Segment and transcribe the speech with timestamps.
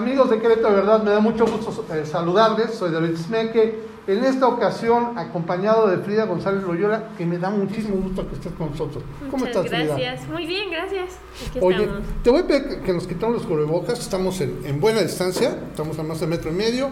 [0.00, 2.72] Amigos de Querétaro, de verdad, me da mucho gusto eh, saludarles.
[2.72, 3.90] Soy David Smeke.
[4.06, 8.52] En esta ocasión, acompañado de Frida González Loyola, que me da muchísimo gusto que estés
[8.54, 9.04] con nosotros.
[9.30, 9.84] ¿Cómo estás, Frida?
[9.84, 10.26] Gracias.
[10.26, 11.18] Muy bien, gracias.
[11.60, 11.86] Oye,
[12.24, 14.00] te voy a pedir que nos quitamos los cubrebocas.
[14.00, 15.50] Estamos en, buena distancia.
[15.70, 16.88] Estamos a más de metro y medio.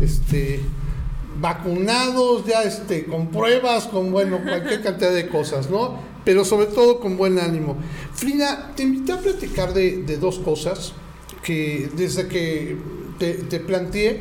[0.00, 0.60] Este
[1.40, 5.94] vacunados, ya este, con pruebas, con bueno, cualquier cantidad de cosas, ¿no?
[6.24, 7.76] Pero sobre todo con buen ánimo.
[8.14, 10.92] Frida, te invité a platicar de, de dos cosas
[11.48, 12.76] que desde que
[13.18, 14.20] te, planteé,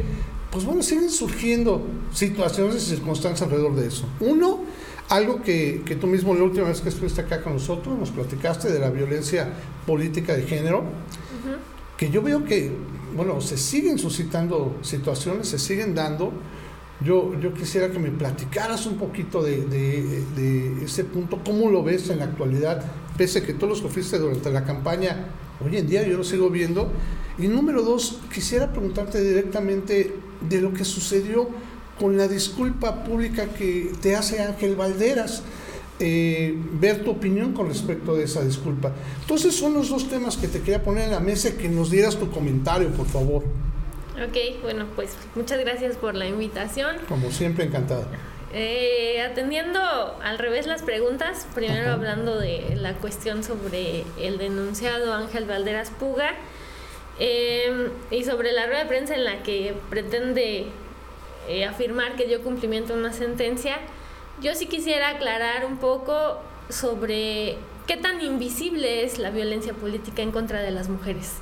[0.49, 4.05] pues bueno, siguen surgiendo situaciones y circunstancias alrededor de eso.
[4.21, 4.61] Uno,
[5.09, 8.71] algo que, que, tú mismo la última vez que estuviste acá con nosotros nos platicaste
[8.71, 9.49] de la violencia
[9.85, 10.85] política de género,
[11.97, 12.71] que yo veo que,
[13.13, 16.31] bueno, se siguen suscitando situaciones, se siguen dando.
[17.01, 21.83] Yo, yo quisiera que me platicaras un poquito de, de, de ese punto, cómo lo
[21.83, 22.85] ves en la actualidad,
[23.17, 25.27] pese a que todos los que fuiste durante la campaña
[25.63, 26.91] Hoy en día yo lo sigo viendo.
[27.37, 31.49] Y número dos, quisiera preguntarte directamente de lo que sucedió
[31.99, 35.43] con la disculpa pública que te hace Ángel Valderas.
[35.99, 38.93] Eh, ver tu opinión con respecto de esa disculpa.
[39.21, 41.89] Entonces son los dos temas que te quería poner en la mesa y que nos
[41.89, 43.43] dieras tu comentario, por favor.
[44.15, 46.97] Ok, bueno, pues muchas gracias por la invitación.
[47.09, 48.05] Como siempre, encantado.
[48.53, 49.81] Eh, atendiendo
[50.23, 56.33] al revés las preguntas, primero hablando de la cuestión sobre el denunciado Ángel Valderas Puga
[57.19, 60.67] em, y sobre la rueda de prensa en la que pretende
[61.49, 63.79] eh, afirmar que dio cumplimiento a una sentencia,
[64.41, 66.39] yo sí quisiera aclarar un poco
[66.69, 71.33] sobre qué tan invisible es la violencia política en contra de las mujeres.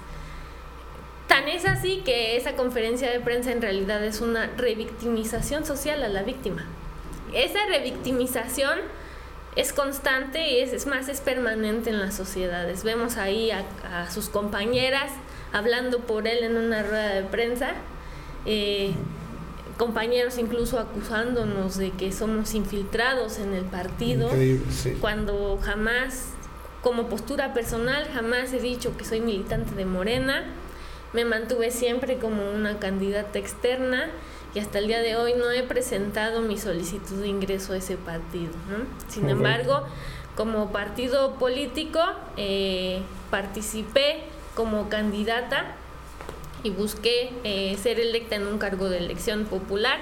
[1.27, 6.07] Tan es así que esa conferencia de prensa en realidad es una revictimización social a
[6.07, 6.65] la víctima
[7.35, 8.79] esa revictimización
[9.55, 12.83] es constante y es, más, es permanente en las sociedades.
[12.83, 15.11] Vemos ahí a, sus compañeras
[15.53, 17.71] hablando por él en una rueda de prensa,
[18.45, 18.91] eh,
[19.77, 24.29] compañeros incluso acusándonos de que somos infiltrados en el partido,
[24.99, 26.29] cuando jamás,
[26.81, 30.43] como postura personal, jamás he dicho que soy militante de Morena,
[31.13, 34.09] me mantuve siempre como una candidata externa
[34.55, 37.97] y hasta el día de hoy no he presentado mi solicitud de ingreso a ese
[37.97, 38.53] partido.
[39.09, 39.83] Sin embargo,
[40.35, 41.99] como partido político,
[42.37, 44.23] eh, participé
[44.55, 45.75] como candidata
[46.63, 49.99] y busqué eh, ser electa en un cargo de elección popular.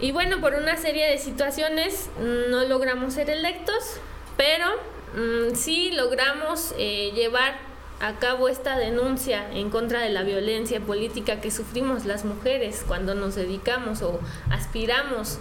[0.00, 4.00] Y bueno, por una serie de situaciones no logramos ser electos,
[4.38, 4.66] pero
[5.14, 7.67] mm, sí logramos eh, llevar
[8.00, 13.14] a cabo esta denuncia en contra de la violencia política que sufrimos las mujeres cuando
[13.14, 14.20] nos dedicamos o
[14.50, 15.38] aspiramos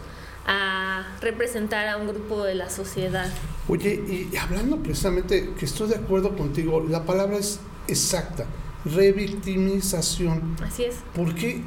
[0.47, 3.29] a representar a un grupo de la sociedad.
[3.67, 8.46] Oye, y hablando precisamente, que estoy de acuerdo contigo, la palabra es exacta,
[8.85, 10.56] revictimización.
[10.63, 10.96] Así es.
[11.13, 11.62] ¿Por qué?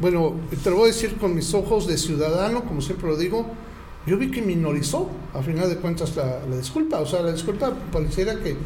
[0.00, 3.46] Bueno, te lo voy a decir con mis ojos de ciudadano, como siempre lo digo,
[4.06, 6.98] yo vi que minorizó, a final de cuentas, la, la disculpa.
[6.98, 8.56] O sea, la disculpa pareciera que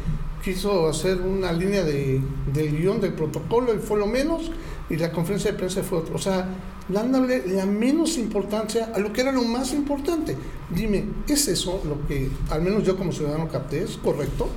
[0.43, 2.21] quiso hacer una línea de,
[2.53, 4.51] del guion del protocolo y fue lo menos,
[4.89, 6.15] y la conferencia de prensa fue otro.
[6.15, 6.47] O sea,
[6.87, 10.35] dándole la menos importancia a lo que era lo más importante.
[10.69, 13.83] Dime, ¿es eso lo que al menos yo como ciudadano capté?
[13.83, 14.49] ¿Es correcto?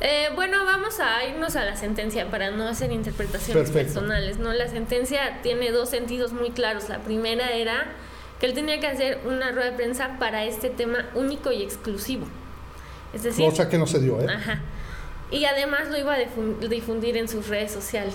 [0.00, 4.38] Eh, bueno, vamos a irnos a la sentencia para no hacer interpretaciones personales.
[4.38, 4.52] ¿no?
[4.52, 6.88] La sentencia tiene dos sentidos muy claros.
[6.88, 7.92] La primera era
[8.38, 12.26] que él tenía que hacer una rueda de prensa para este tema único y exclusivo.
[13.12, 14.26] Es decir, cosa que no se dio, ¿eh?
[14.28, 14.60] Ajá.
[15.30, 16.18] Y además lo iba a
[16.68, 18.14] difundir en sus redes sociales.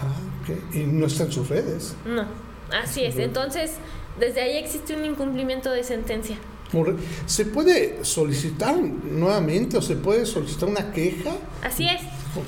[0.00, 0.74] Ah, ok.
[0.74, 1.94] ¿Y no está en sus redes?
[2.06, 2.26] No,
[2.72, 3.18] así es.
[3.18, 3.72] Entonces,
[4.18, 6.38] desde ahí existe un incumplimiento de sentencia.
[7.26, 11.30] ¿Se puede solicitar nuevamente o se puede solicitar una queja?
[11.62, 12.00] Así es.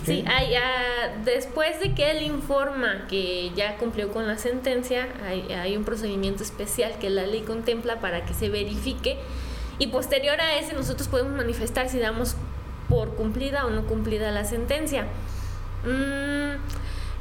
[0.04, 5.52] Sí, hay, ah, después de que él informa que ya cumplió con la sentencia, hay,
[5.52, 9.16] hay un procedimiento especial que la ley contempla para que se verifique
[9.78, 12.34] y posterior a ese nosotros podemos manifestar si damos
[12.96, 15.02] por cumplida o no cumplida la sentencia.
[15.84, 16.56] Mm,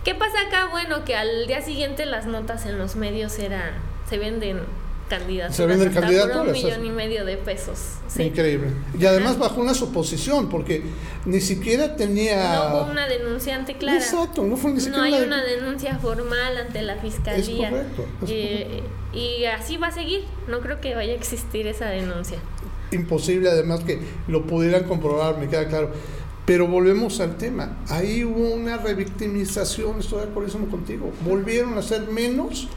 [0.05, 0.67] ¿Qué pasa acá?
[0.71, 3.73] Bueno, que al día siguiente las notas en los medios eran,
[4.09, 4.61] se venden
[5.09, 5.53] candidaturas.
[5.53, 6.37] Se venden candidaturas.
[6.37, 7.97] Por un millón y medio de pesos.
[8.17, 8.69] Increíble.
[8.97, 10.81] Y además bajo una suposición, porque
[11.25, 12.53] ni siquiera tenía...
[12.53, 13.97] No hubo una denunciante clara.
[13.97, 17.67] Exacto, no fue ni siquiera No hay una, denuncia formal ante la fiscalía.
[17.67, 18.05] Es correcto.
[18.29, 18.81] Eh,
[19.11, 20.23] y así va a seguir.
[20.47, 22.39] No creo que vaya a existir esa denuncia
[22.91, 25.91] imposible además que lo pudieran comprobar, me queda claro.
[26.45, 27.77] Pero volvemos al tema.
[27.89, 31.11] Ahí hubo una revictimización, estoy de acuerdo contigo.
[31.25, 32.67] Volvieron a ser menos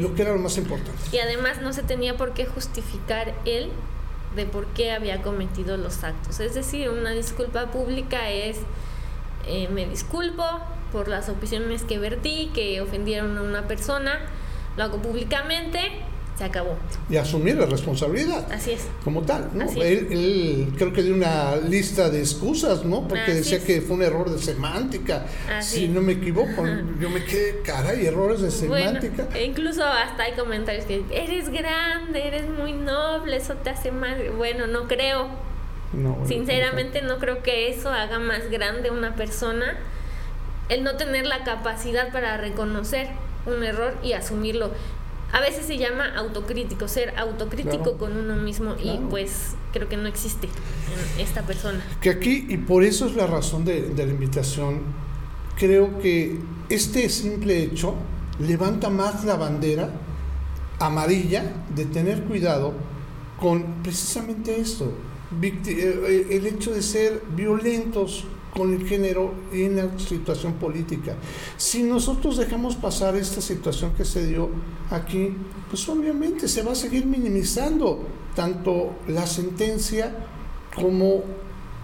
[0.00, 0.98] lo que era lo más importante.
[1.12, 3.70] Y además no se tenía por qué justificar él
[4.34, 6.40] de por qué había cometido los actos.
[6.40, 8.58] Es decir, una disculpa pública es,
[9.46, 10.44] eh, me disculpo,
[10.92, 14.20] por las opiniones que vertí, que ofendieron a una persona,
[14.76, 15.80] lo hago públicamente,
[16.36, 16.76] se acabó.
[17.08, 18.46] Y asumir la responsabilidad.
[18.52, 18.86] Así es.
[19.02, 19.66] Como tal, ¿no?
[19.82, 23.08] Él, creo que dio una lista de excusas, ¿no?
[23.08, 25.26] Porque decía que fue un error de semántica.
[25.60, 26.64] si no me equivoco,
[27.00, 29.28] yo me quedé, caray, errores de semántica.
[29.42, 34.16] Incluso hasta hay comentarios que eres grande, eres muy noble, eso te hace más.
[34.36, 35.28] Bueno, no creo.
[35.92, 39.78] No, Sinceramente, no creo que eso haga más grande una persona.
[40.68, 43.08] El no tener la capacidad para reconocer
[43.46, 44.72] un error y asumirlo
[45.32, 50.06] a veces se llama autocrítico, ser autocrítico con uno mismo y pues creo que no
[50.06, 50.48] existe
[51.16, 51.84] en esta persona.
[52.00, 54.82] Que aquí, y por eso es la razón de, la invitación,
[55.56, 56.38] creo que
[56.68, 57.94] este simple hecho
[58.38, 59.90] levanta más la bandera
[60.78, 61.42] amarilla
[61.74, 62.74] de tener cuidado
[63.40, 64.92] con precisamente esto,
[65.42, 68.24] eh, el hecho de ser violentos
[68.56, 71.14] con el género en la situación política.
[71.56, 74.48] Si nosotros dejamos pasar esta situación que se dio
[74.90, 75.34] aquí,
[75.68, 80.14] pues obviamente se va a seguir minimizando tanto la sentencia
[80.74, 81.22] como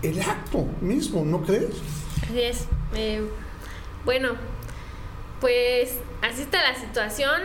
[0.03, 1.71] el acto mismo, ¿no crees?
[2.25, 2.65] Así es.
[2.95, 3.23] Eh,
[4.05, 4.31] bueno,
[5.41, 7.41] pues así está la situación.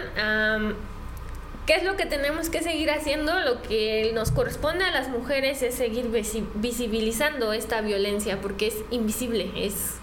[1.68, 3.38] ¿Qué es lo que tenemos que seguir haciendo?
[3.42, 6.10] Lo que nos corresponde a las mujeres es seguir
[6.56, 9.96] visibilizando esta violencia porque es invisible, es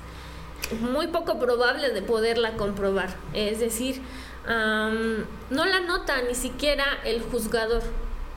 [0.81, 3.17] muy poco probable de poderla comprobar.
[3.33, 4.03] Es decir,
[4.47, 7.83] no la nota ni siquiera el juzgador.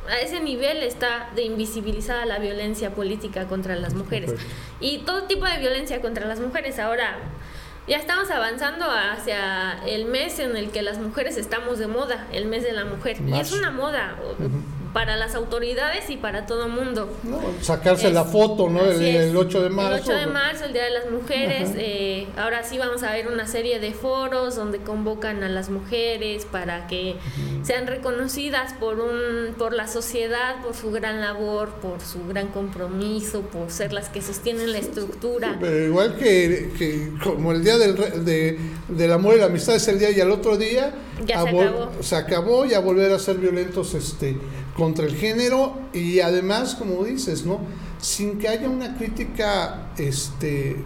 [0.10, 4.36] A ese nivel está de invisibilizada la violencia política contra las mujeres.
[4.80, 6.80] Y todo tipo de violencia contra las mujeres.
[6.80, 7.18] Ahora,
[7.88, 12.46] ya estamos avanzando hacia el mes en el que las mujeres estamos de moda, el
[12.46, 13.18] mes de la mujer.
[13.26, 14.18] Y es una moda
[14.98, 17.08] para las autoridades y para todo el mundo.
[17.62, 18.84] sacarse la foto, ¿no?
[18.84, 19.94] El, 8 de marzo.
[19.94, 21.70] El 8 de marzo, el Día de las Mujeres.
[21.76, 26.46] Eh, ahora sí vamos a ver una serie de foros donde convocan a las mujeres
[26.46, 27.16] para que
[27.62, 33.42] sean reconocidas por, un, por la sociedad, por su gran labor, por su gran compromiso,
[33.42, 35.58] por ser las que sostienen la estructura.
[35.62, 38.58] pero igual que, que, como el Día del, de,
[38.88, 40.92] del Amor y la Amistad es el día y al otro día
[41.24, 41.92] ya se acabó.
[42.02, 44.38] se acabó y a volver a ser violentos este
[44.78, 47.60] contra el género y además, como dices, ¿no?
[48.00, 50.78] Sin que haya una crítica este,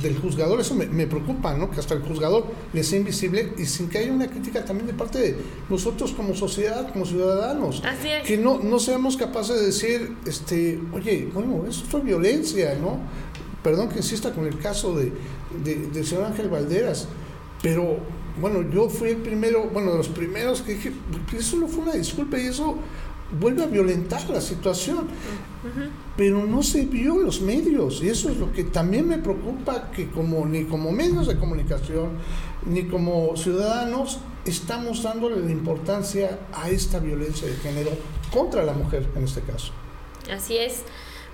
[0.00, 1.68] del juzgador, eso me, preocupa, ¿no?
[1.70, 4.94] Que hasta el juzgador le sea invisible y sin que haya una crítica también de
[4.94, 5.36] parte de
[5.68, 7.82] nosotros como sociedad, como ciudadanos.
[7.84, 8.22] Así es.
[8.22, 12.98] Que no, no seamos capaces de decir, este, oye, bueno, eso fue violencia, ¿no?
[13.64, 15.12] Perdón que insista con el caso de,
[15.64, 17.08] de, del señor Ángel Valderas,
[17.62, 17.98] pero
[18.40, 20.92] bueno, yo fui el primero, bueno, de los primeros que dije,
[21.36, 22.76] eso no fue una disculpa y eso
[23.38, 25.08] vuelve a violentar la situación.
[26.16, 29.90] Pero no se vio en los medios y eso es lo que también me preocupa
[29.90, 32.12] que como ni como medios de comunicación
[32.64, 37.90] ni como ciudadanos estamos dándole la importancia a esta violencia de género
[38.32, 39.72] contra la mujer en este caso.
[40.32, 40.82] Así es.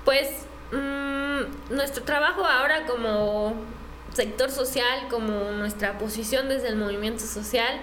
[0.04, 0.28] Pues
[0.72, 3.54] mm, nuestro trabajo ahora como
[4.12, 7.80] sector social, como nuestra posición desde el movimiento social,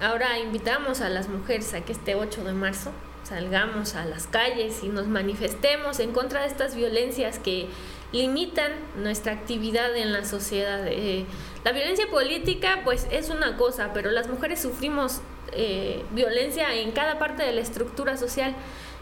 [0.00, 2.92] Ahora invitamos a las mujeres a que este 8 de marzo
[3.24, 7.66] salgamos a las calles y nos manifestemos en contra de estas violencias que
[8.12, 10.86] limitan nuestra actividad en la sociedad.
[10.86, 11.24] Eh,
[11.64, 17.18] la violencia política pues es una cosa, pero las mujeres sufrimos eh, violencia en cada
[17.18, 18.54] parte de la estructura social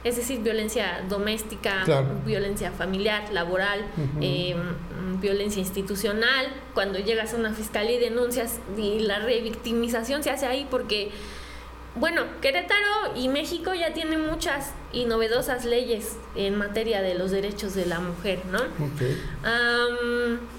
[0.05, 1.83] es decir, violencia doméstica,
[2.27, 3.81] violencia familiar, laboral,
[4.21, 4.59] em,
[5.21, 10.67] violencia institucional, cuando llegas a una fiscalía y denuncias y la revictimización se hace ahí
[10.71, 11.11] porque,
[11.95, 17.75] bueno, Querétaro y México ya tienen muchas y novedosas leyes en materia de los derechos
[17.75, 18.61] de la mujer, ¿no?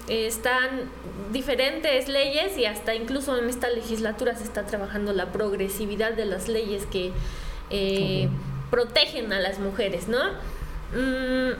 [0.08, 0.90] están
[1.32, 6.48] diferentes leyes y hasta incluso en esta legislatura se está trabajando la progresividad de las
[6.48, 7.12] leyes que...
[7.70, 8.28] Eh,
[8.70, 10.22] protegen a las mujeres, ¿no?
[10.92, 11.52] Mm,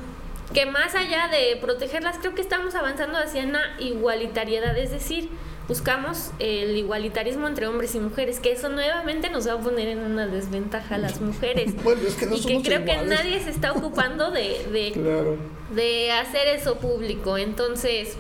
[0.53, 5.29] que más allá de protegerlas, creo que estamos avanzando hacia una igualitariedad, es decir,
[5.69, 9.99] buscamos el igualitarismo entre hombres y mujeres, que eso nuevamente nos va a poner en
[9.99, 11.73] una desventaja a las mujeres.
[12.33, 15.37] y que creo que nadie se está ocupando de,
[15.75, 17.37] de, hacer eso público.
[17.39, 18.17] Entonces,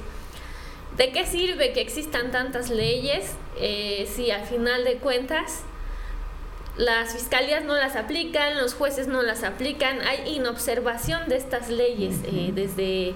[0.97, 5.63] ¿de qué sirve que existan tantas leyes eh, si al final de cuentas
[6.77, 12.17] las fiscalías no las aplican, los jueces no las aplican, hay inobservación de estas leyes
[12.25, 13.15] eh, desde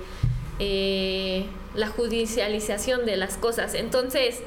[0.58, 3.74] eh, la judicialización de las cosas.
[3.74, 4.40] Entonces,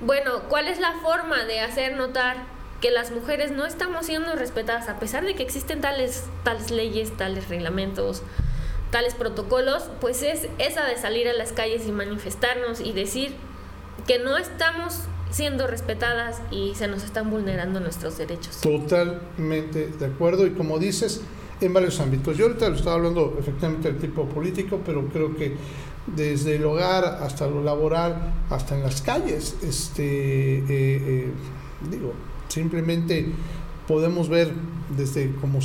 [0.00, 2.36] bueno, ¿cuál es la forma de hacer notar
[2.80, 7.14] que las mujeres no estamos siendo respetadas a pesar de que existen tales, tales leyes,
[7.16, 8.22] tales reglamentos,
[8.90, 9.90] tales protocolos?
[10.00, 13.34] Pues es esa de salir a las calles y manifestarnos y decir
[14.06, 15.00] que no estamos
[15.34, 18.60] siendo respetadas y se nos están vulnerando nuestros derechos.
[18.60, 21.22] Totalmente de acuerdo y como dices,
[21.60, 22.36] en varios ámbitos.
[22.36, 25.56] Yo ahorita lo estaba hablando efectivamente del tipo político, pero creo que
[26.06, 31.30] desde el hogar hasta lo laboral, hasta en las calles, este, eh, eh,
[31.90, 32.12] digo,
[32.48, 33.26] simplemente
[33.88, 34.52] podemos ver
[34.96, 35.58] desde cómo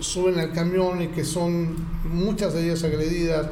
[0.00, 3.48] suben al camión y que son muchas de ellas agredidas,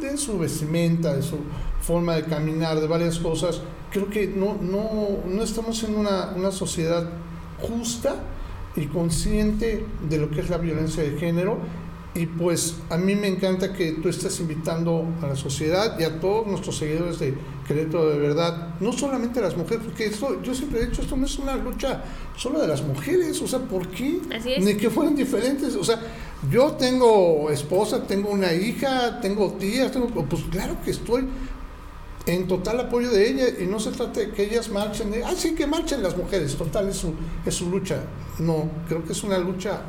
[0.00, 1.38] de su vestimenta, de su
[1.80, 3.60] forma de caminar, de varias cosas.
[3.90, 7.08] Creo que no, no, no estamos en una, una sociedad
[7.60, 8.16] justa
[8.76, 11.58] y consciente de lo que es la violencia de género.
[12.14, 16.18] Y pues a mí me encanta que tú estés invitando a la sociedad y a
[16.18, 17.34] todos nuestros seguidores de
[17.66, 21.16] Querétaro de verdad, no solamente a las mujeres, porque esto, yo siempre he dicho, esto
[21.16, 22.02] no es una lucha
[22.34, 24.20] solo de las mujeres, o sea, ¿por qué?
[24.58, 26.00] Ni que fueran diferentes, o sea,
[26.50, 31.28] yo tengo esposa, tengo una hija, tengo tías, tengo, pues claro que estoy
[32.26, 35.32] en total apoyo de ella y no se trata de que ellas marchen, de, ah,
[35.36, 37.14] sí, que marchen las mujeres, total, es su,
[37.44, 38.02] es su lucha.
[38.38, 39.82] No, creo que es una lucha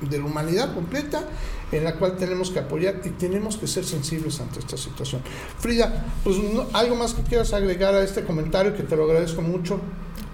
[0.00, 1.24] de la humanidad completa
[1.72, 5.22] en la cual tenemos que apoyar y tenemos que ser sensibles ante esta situación.
[5.58, 6.36] Frida, pues
[6.74, 9.80] algo más que quieras agregar a este comentario que te lo agradezco mucho.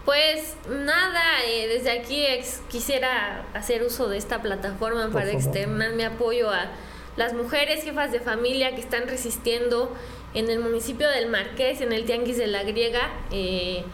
[0.04, 2.24] Pues nada, eh, desde aquí
[2.68, 6.70] quisiera hacer uso de esta plataforma para externar mi apoyo a
[7.16, 9.94] las mujeres jefas de familia que están resistiendo
[10.34, 13.10] en el municipio del Marqués, en el Tianguis de la Griega.
[13.30, 13.84] Eh,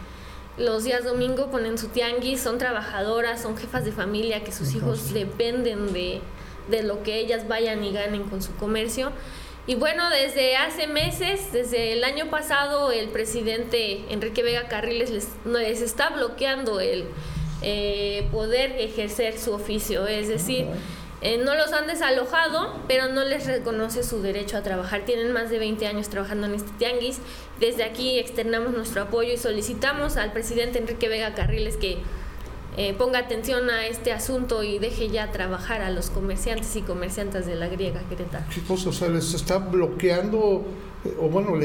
[0.57, 5.13] los días domingo ponen su tianguis, son trabajadoras, son jefas de familia, que sus hijos
[5.13, 6.21] dependen de,
[6.69, 9.11] de lo que ellas vayan y ganen con su comercio.
[9.69, 15.27] Y bueno, desde hace meses, desde el año pasado, el presidente Enrique Vega Carriles les,
[15.45, 17.05] les está bloqueando el
[17.61, 20.07] eh, poder ejercer su oficio.
[20.07, 20.65] Es decir,
[21.21, 25.05] eh, no los han desalojado, pero no les reconoce su derecho a trabajar.
[25.05, 27.19] Tienen más de 20 años trabajando en este tianguis.
[27.59, 31.99] Desde aquí externamos nuestro apoyo y solicitamos al presidente Enrique Vega Carriles que
[32.79, 37.45] eh, ponga atención a este asunto y deje ya trabajar a los comerciantes y comerciantes
[37.45, 38.45] de la griega Querétaro.
[38.55, 38.87] ¿Qué cosa?
[38.87, 40.63] O sea, les está bloqueando,
[41.03, 41.57] eh, o bueno,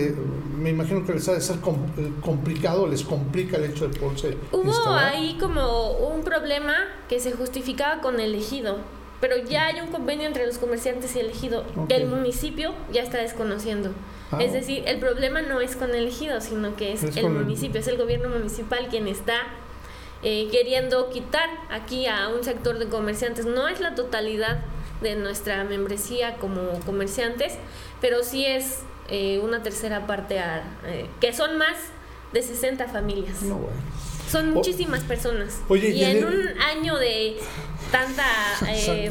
[0.58, 1.58] me imagino que les ha de ser
[2.20, 4.36] complicado, les complica el hecho de poderse.
[4.50, 6.74] Hubo ahí como un problema
[7.08, 8.78] que se justificaba con el ejido
[9.20, 13.02] pero ya hay un convenio entre los comerciantes y el ejido que el municipio ya
[13.02, 13.90] está desconociendo.
[14.30, 14.42] Ah.
[14.42, 17.88] Es decir, el problema no es con el ejido, sino que es, el municipio, es
[17.88, 19.36] el gobierno municipal quien está
[20.22, 23.46] eh, queriendo quitar aquí a un sector de comerciantes.
[23.46, 24.60] No es la totalidad
[25.00, 27.54] de nuestra membresía como comerciantes,
[28.00, 31.76] pero sí es eh, una tercera parte, a, eh, que son más
[32.32, 33.42] de 60 familias.
[34.34, 35.60] Son muchísimas personas.
[35.70, 37.36] y en un año de
[37.92, 38.24] tanta
[38.68, 39.08] eh,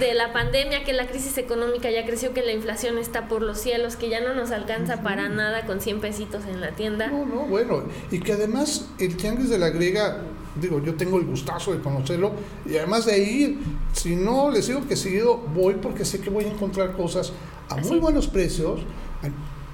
[0.00, 3.58] de la pandemia, que la crisis económica ya creció, que la inflación está por los
[3.58, 7.08] cielos, que ya no nos alcanza para nada con 100 pesitos en la tienda.
[7.08, 10.22] No, no, bueno, y que además el tianguis de la griega,
[10.58, 12.32] digo, yo tengo el gustazo de conocerlo,
[12.64, 13.58] y además de ir,
[13.92, 17.34] si no les digo que seguido voy porque sé que voy a encontrar cosas
[17.68, 18.80] a muy buenos precios,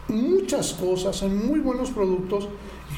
[0.08, 2.48] muchas cosas, hay muy buenos productos,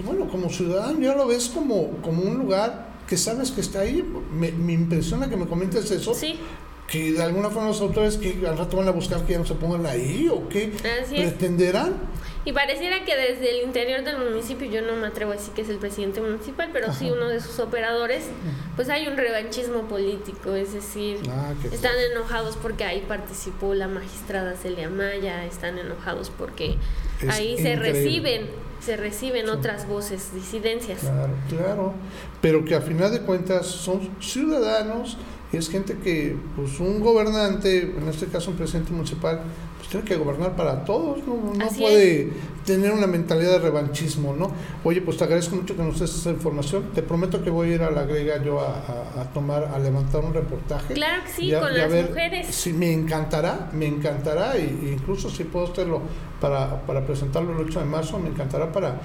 [0.03, 4.05] bueno, como ciudadano ya lo ves como, como un lugar que sabes que está ahí.
[4.33, 6.15] Me, me impresiona que me comentes eso.
[6.15, 6.39] Sí.
[6.89, 9.45] Que de alguna forma los autores que al rato van a buscar que ya no
[9.45, 10.73] se pongan ahí o qué
[11.09, 11.95] pretenderán.
[12.45, 15.63] Y pareciera que desde el interior del municipio, yo no me atrevo a decir que
[15.63, 18.27] es el presidente municipal, pero sí uno de sus operadores,
[18.77, 24.55] pues hay un revanchismo político, es decir, ah, están enojados porque ahí participó la magistrada
[24.55, 26.77] Celia Maya, están enojados porque
[27.29, 28.47] ahí se reciben
[28.81, 31.01] se reciben otras voces, disidencias.
[31.01, 31.95] Claro, claro,
[32.41, 35.19] pero que a final de cuentas son ciudadanos
[35.53, 39.41] es gente que, pues un gobernante, en este caso un presidente municipal,
[39.79, 42.33] pues tiene que gobernar para todos, no, no puede
[42.65, 44.51] tener una mentalidad de revanchismo, ¿no?
[44.83, 47.75] Oye, pues te agradezco mucho que nos des esa información, te prometo que voy a
[47.77, 50.95] ir a la grega yo a, tomar, a levantar un reportaje.
[50.95, 52.47] Claro que sí, con las mujeres.
[52.55, 56.03] Sí, me encantará, me encantará, e incluso si puedo hacerlo
[56.41, 59.01] para, para presentarlo el 8 de marzo, me encantará para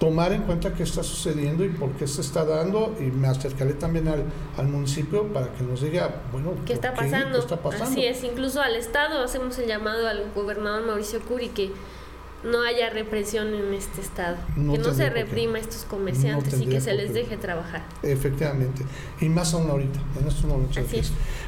[0.00, 3.74] tomar en cuenta qué está sucediendo y por qué se está dando y me acercaré
[3.74, 4.24] también al,
[4.56, 7.32] al municipio para que nos diga, bueno, ¿Qué está, pasando?
[7.38, 7.84] ¿qué está pasando?
[7.84, 11.70] Así es, incluso al Estado hacemos el llamado al gobernador Mauricio Curi que
[12.44, 16.80] no haya represión en este estado, que no se reprima a estos comerciantes y que
[16.80, 17.84] se les deje trabajar.
[18.02, 18.84] Efectivamente,
[19.20, 20.78] y más aún ahorita, en estos momentos.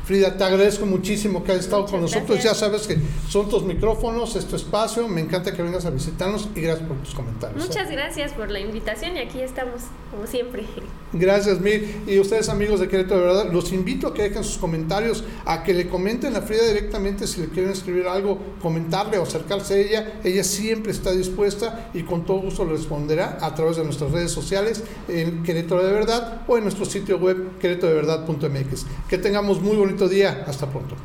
[0.05, 4.37] Frida, te agradezco muchísimo que hayas estado con nosotros, ya sabes que son tus micrófonos,
[4.37, 7.67] es tu espacio, me encanta que vengas a visitarnos y gracias por tus comentarios.
[7.67, 10.65] Muchas gracias por la invitación y aquí estamos, como siempre.
[11.13, 12.03] Gracias, Mir.
[12.07, 15.63] Y ustedes, amigos de Querétaro de Verdad, los invito a que dejen sus comentarios, a
[15.63, 19.77] que le comenten a Frida directamente si le quieren escribir algo, comentarle o acercarse a
[19.79, 20.21] ella.
[20.25, 24.33] Ella siempre está dispuesta y con todo gusto le responderá a través de nuestras redes
[24.33, 28.87] sociales en Querétaro de Verdad o en nuestro sitio web querétarodeverdad.mx.
[29.09, 30.45] Que tengamos muy bonito día.
[30.47, 30.97] Hasta pronto.